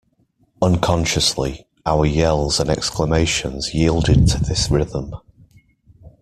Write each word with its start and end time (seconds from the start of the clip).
Unconsciously, 0.63 1.67
our 1.85 2.07
yells 2.07 2.59
and 2.59 2.71
exclamations 2.71 3.71
yielded 3.75 4.25
to 4.29 4.43
this 4.43 4.71
rhythm. 4.71 5.13